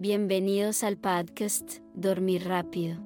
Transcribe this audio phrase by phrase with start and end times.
[0.00, 2.96] Bienvenidos al podcast Dormir Rápido.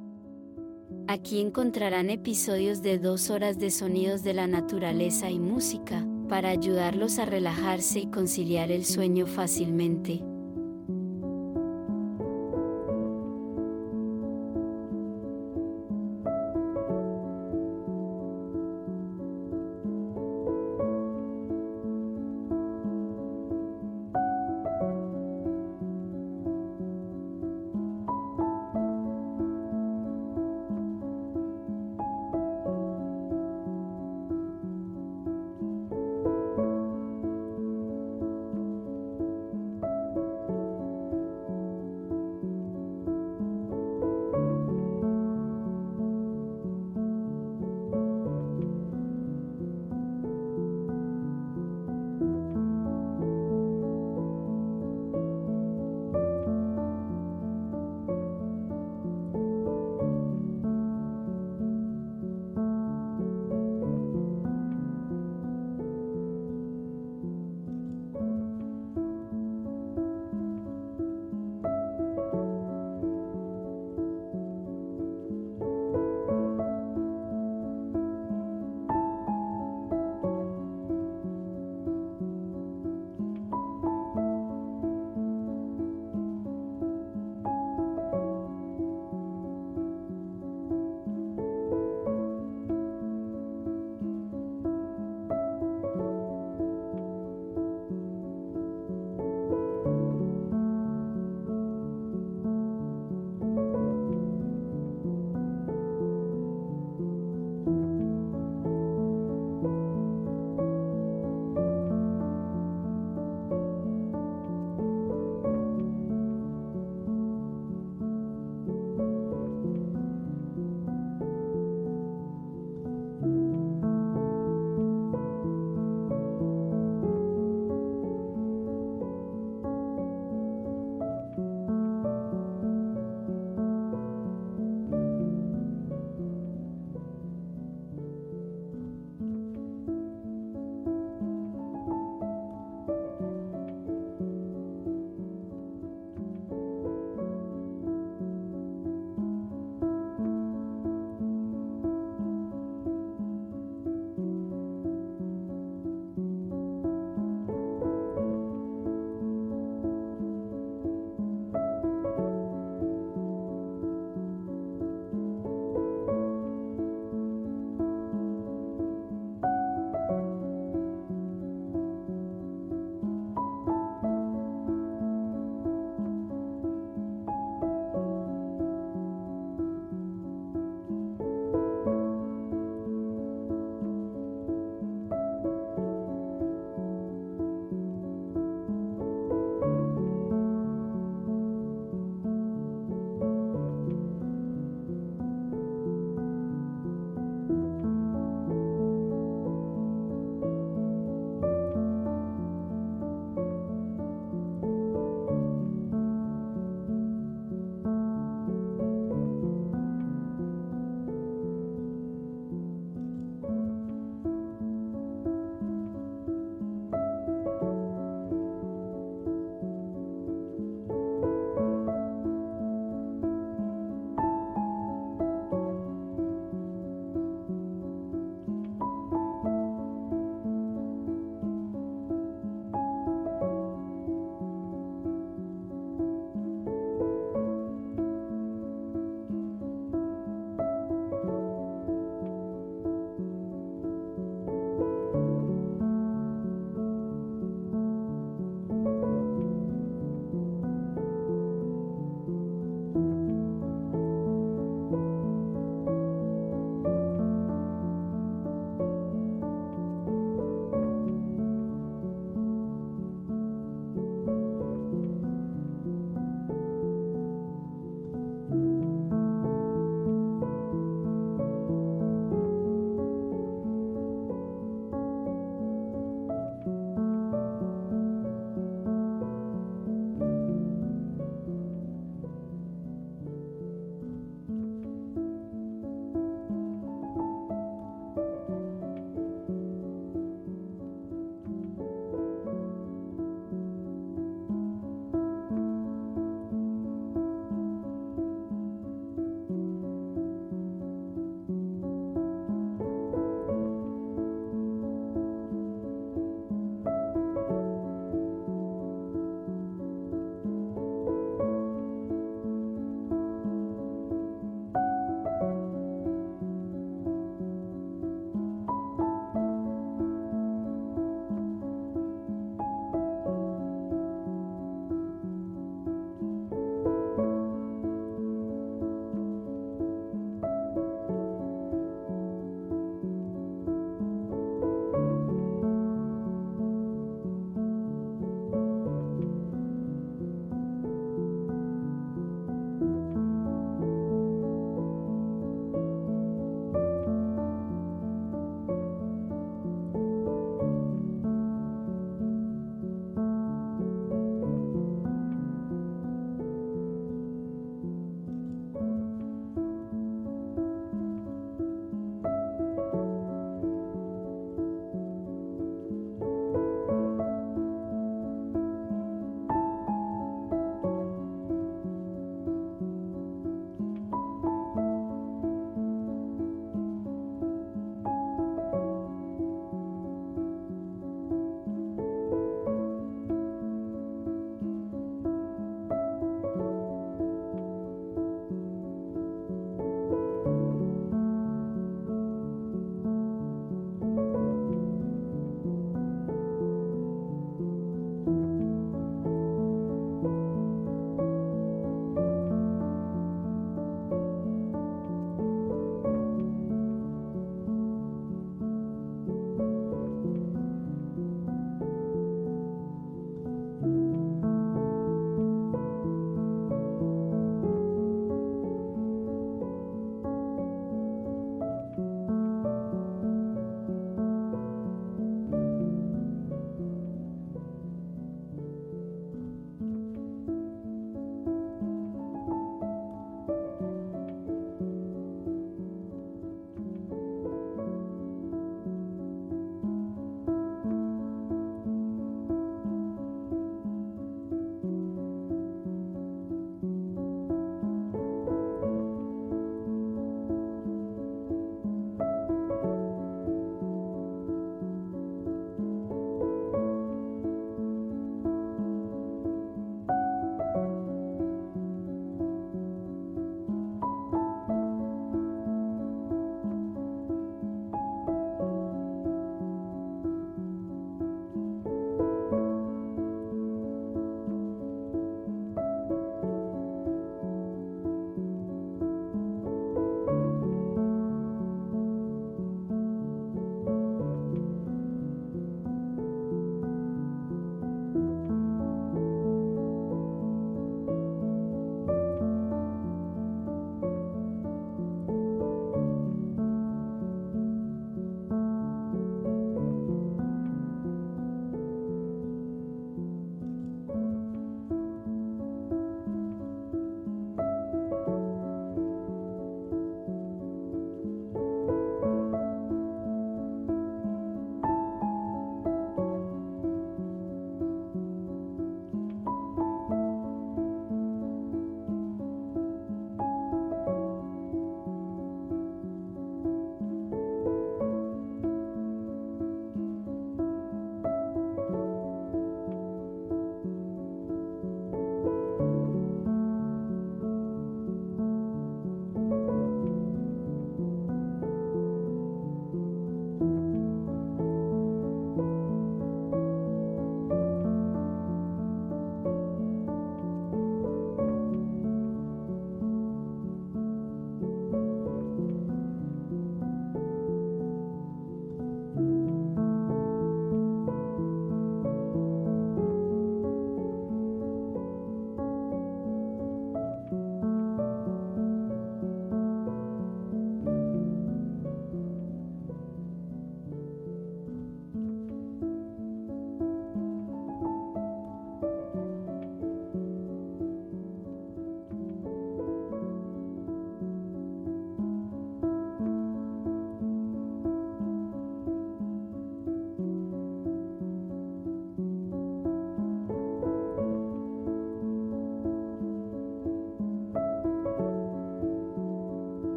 [1.08, 7.18] Aquí encontrarán episodios de dos horas de sonidos de la naturaleza y música, para ayudarlos
[7.18, 10.22] a relajarse y conciliar el sueño fácilmente.